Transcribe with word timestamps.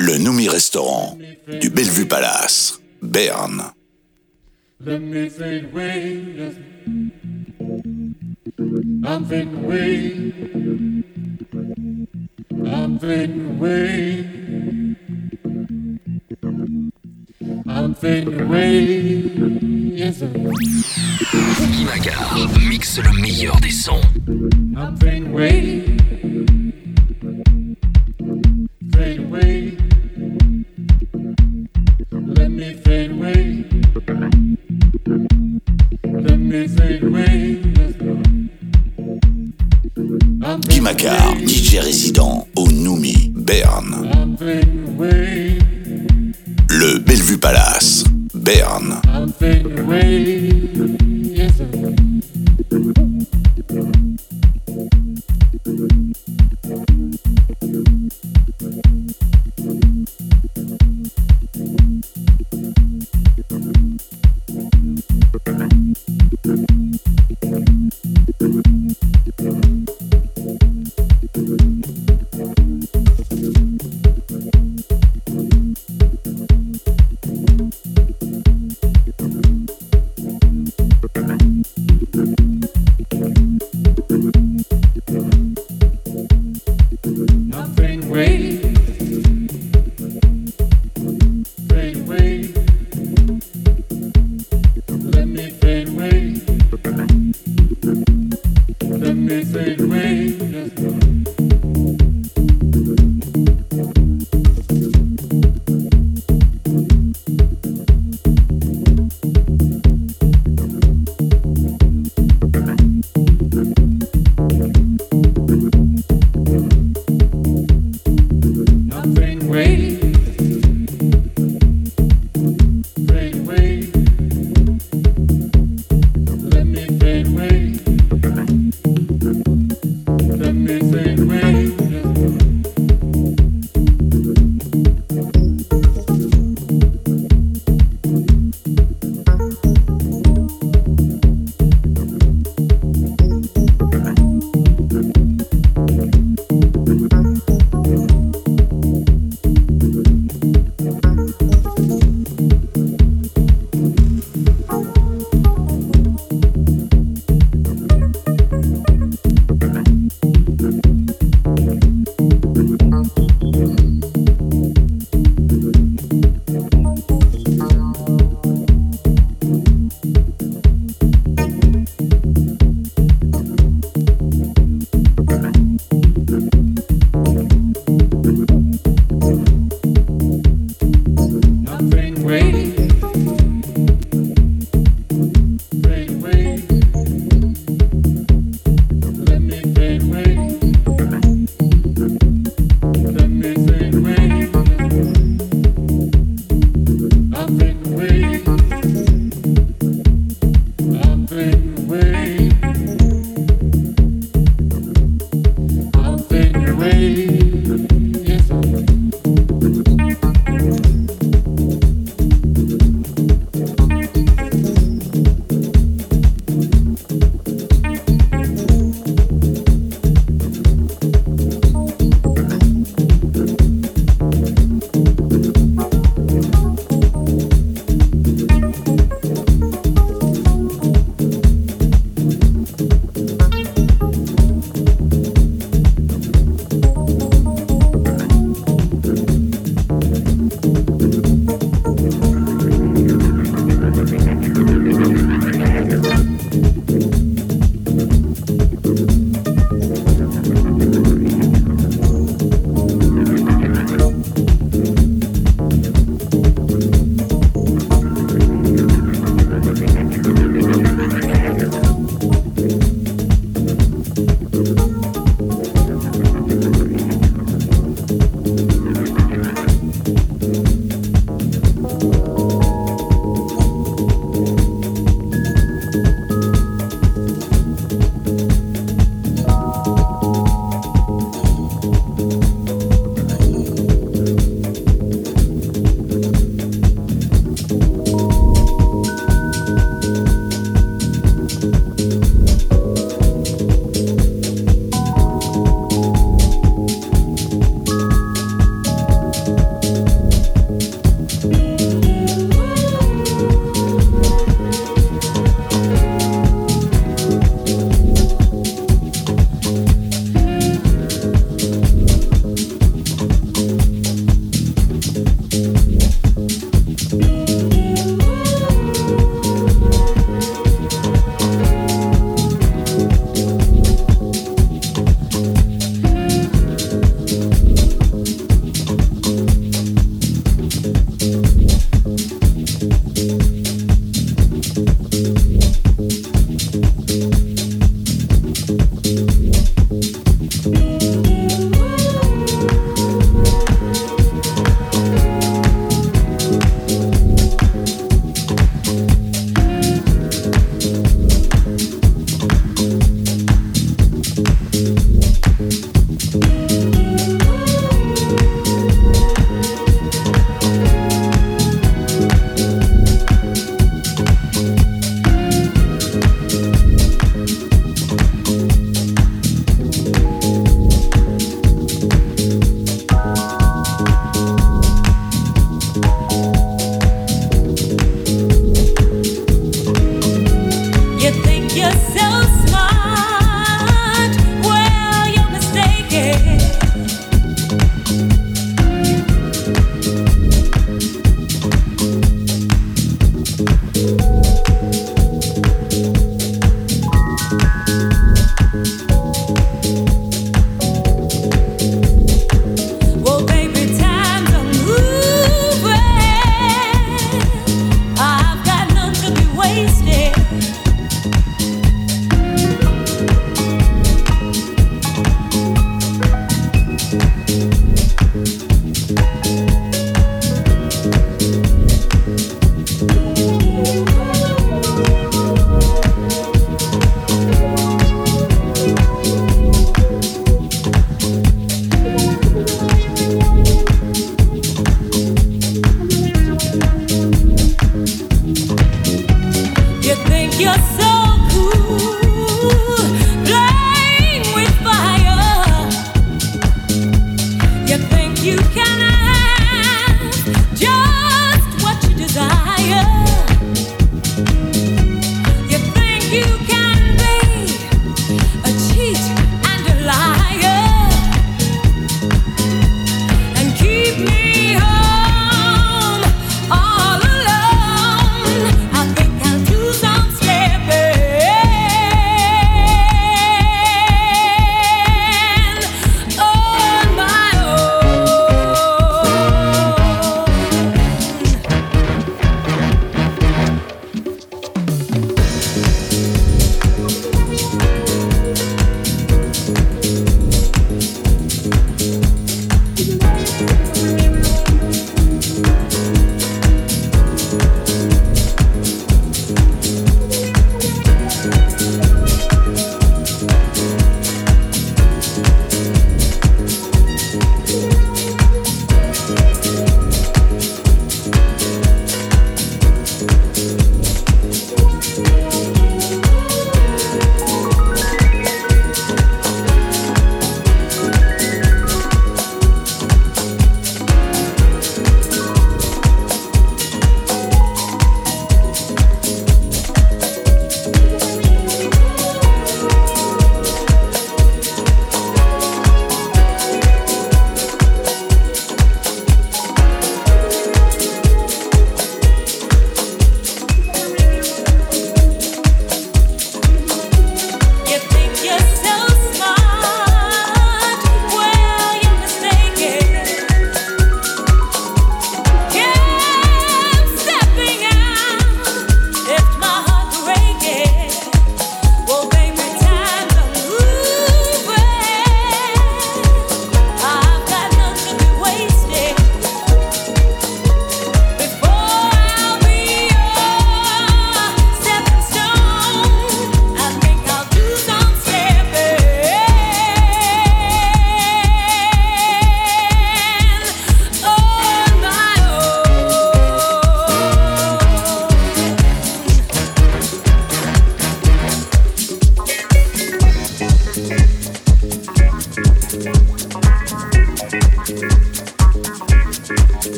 Le 0.00 0.18
Noumi 0.18 0.48
Restaurant 0.48 1.16
du 1.60 1.70
Bellevue 1.70 2.06
Palace, 2.06 2.80
Berne. 3.00 3.62
Magar 21.84 22.36
mixe 22.68 22.98
le 22.98 23.20
meilleur 23.20 23.60
des 23.60 23.70
sons. 23.70 24.00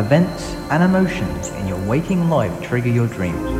Events 0.00 0.54
and 0.70 0.82
emotions 0.82 1.48
in 1.48 1.68
your 1.68 1.76
waking 1.86 2.30
life 2.30 2.62
trigger 2.62 2.88
your 2.88 3.06
dreams. 3.06 3.59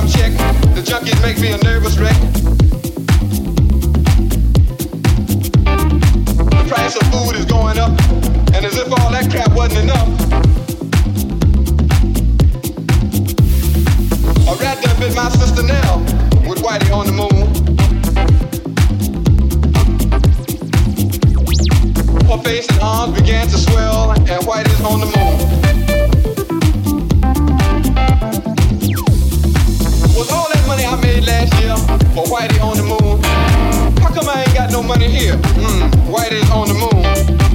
I'm 0.00 0.08
chick. 0.08 0.32
The 0.74 0.80
junkies 0.80 1.20
make 1.20 1.38
me 1.40 1.52
a 1.52 1.58
nervous 1.58 1.98
wreck. 1.98 2.16
The 6.48 6.64
price 6.68 6.96
of 6.96 7.02
food 7.12 7.36
is 7.36 7.44
going 7.44 7.78
up, 7.78 7.90
and 8.54 8.64
as 8.64 8.78
if 8.78 8.90
all 8.90 9.10
that 9.10 9.30
crap 9.30 9.54
wasn't 9.54 9.84
enough. 9.84 10.08
A 14.48 14.54
rat 14.56 14.82
done 14.82 14.98
bit 14.98 15.14
my 15.14 15.28
sister 15.28 15.62
Nell, 15.64 15.98
with 16.48 16.62
Whitey 16.62 16.90
on 16.96 17.04
the 17.04 17.12
moon. 17.12 17.52
Her 22.26 22.42
face 22.42 22.66
and 22.70 22.80
arms 22.80 23.20
began 23.20 23.48
to 23.48 23.58
swell, 23.58 24.12
and 24.12 24.46
Whitey's 24.46 24.80
on 24.80 25.00
the 25.00 25.06
moon. 25.14 25.69
did 31.20 31.26
last 31.26 31.54
year 31.60 31.76
for 32.14 32.24
Whitey 32.24 32.60
on 32.62 32.76
the 32.76 32.82
moon. 32.82 33.22
How 34.00 34.12
come 34.12 34.28
I 34.28 34.44
ain't 34.44 34.54
got 34.54 34.70
no 34.70 34.82
money 34.82 35.08
here? 35.08 35.36
Mmm, 35.36 35.90
Whitey's 36.12 36.50
on 36.50 36.68
the 36.68 36.74
moon. 36.74 37.49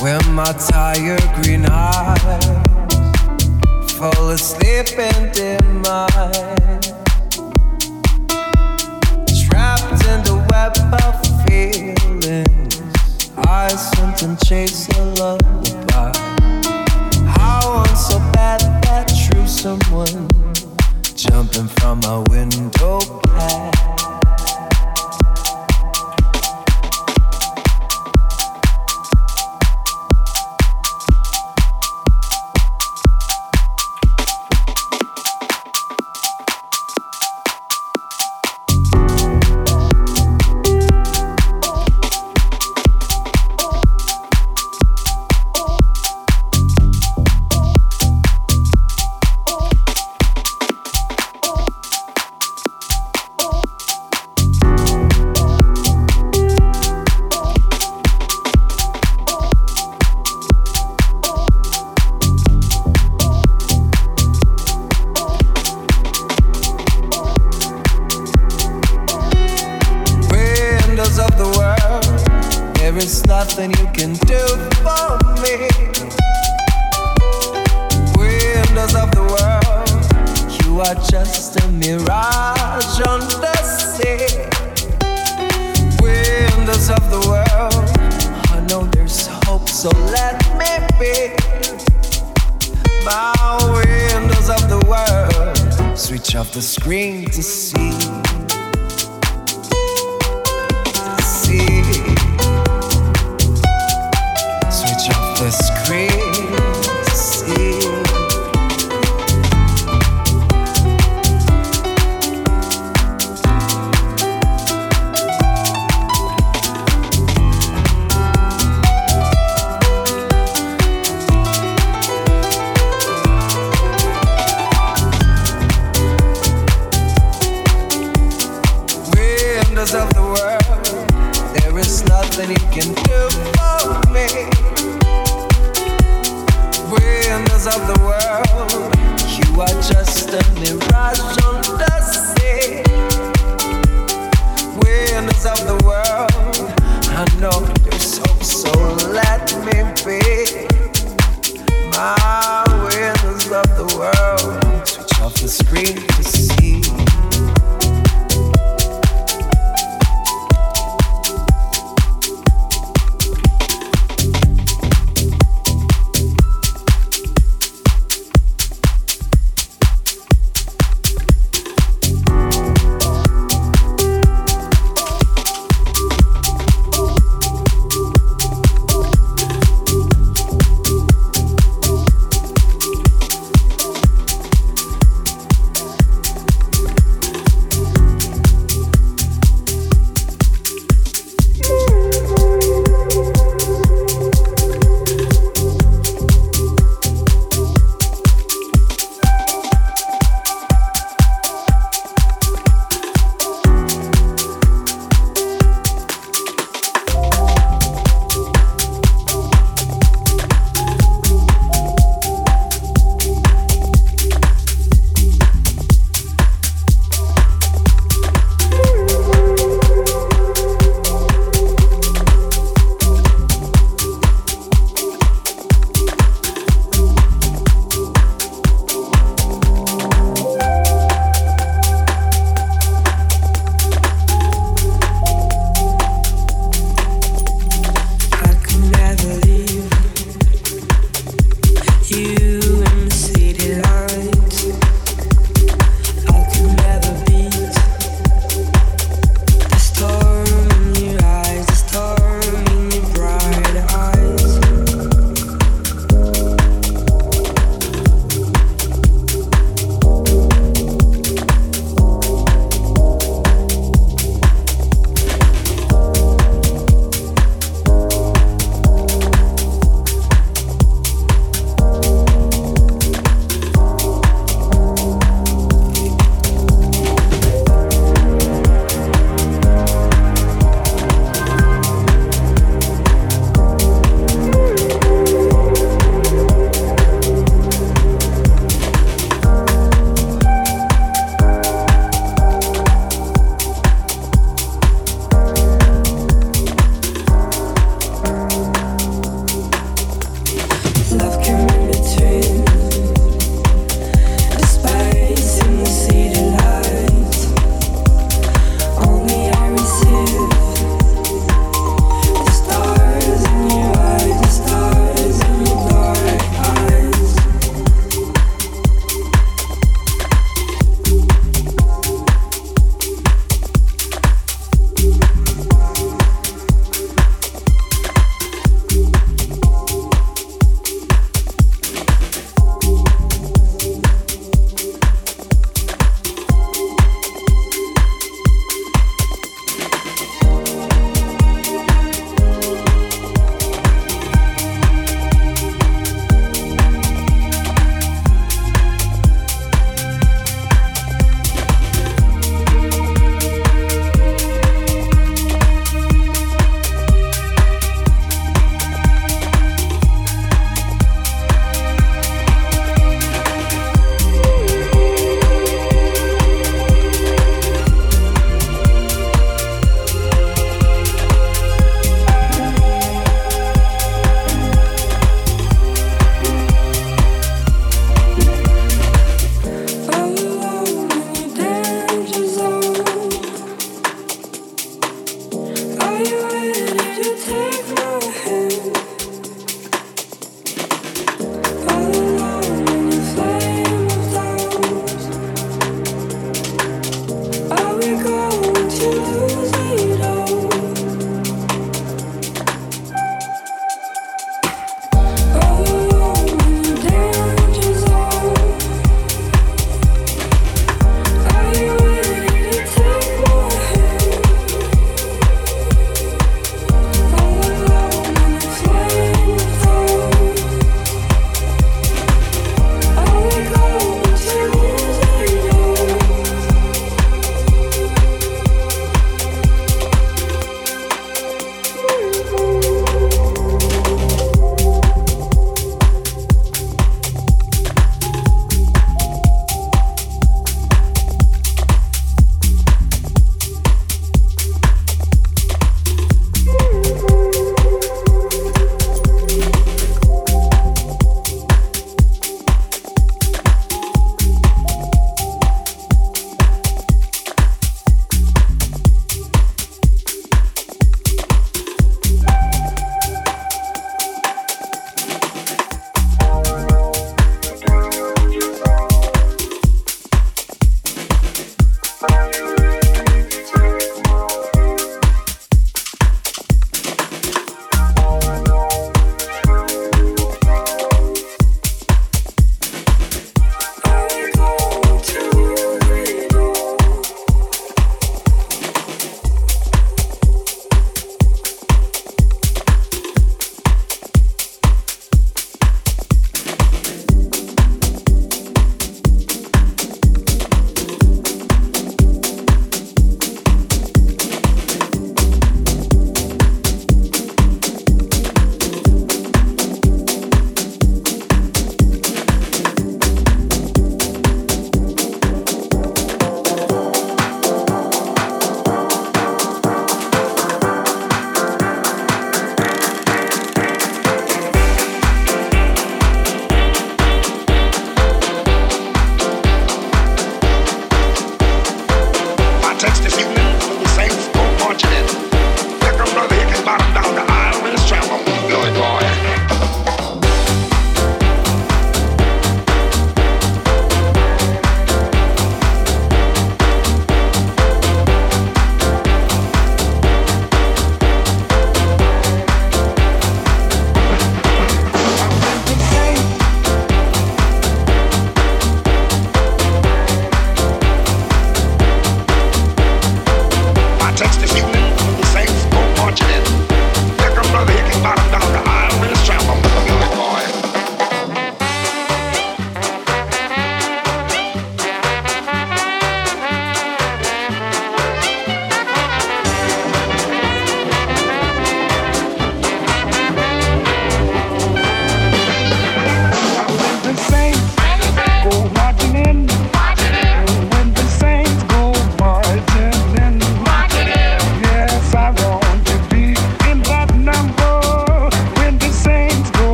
When 0.00 0.32
my 0.32 0.50
tired 0.52 1.22
green 1.42 1.66
eyes 1.66 2.54
fall 3.92 4.30
asleep 4.30 4.98
in 4.98 5.30
dim 5.32 5.82
mind. 5.82 6.94
Trapped 9.44 10.02
in 10.08 10.22
the 10.24 10.42
web 10.48 10.74
of 11.04 11.16
feelings. 11.44 13.30
I 13.46 13.68
something 13.68 14.38
chase 14.46 14.88
a 14.96 15.04
lullaby. 15.16 16.12
How 17.36 17.84
I'm 17.84 17.94
so 17.94 18.18
bad 18.32 18.60
that 18.84 19.12
true 19.28 19.46
someone 19.46 20.30
jumping 21.14 21.68
from 21.68 22.00
my 22.00 22.20
window 22.30 23.00
pane. 23.20 24.09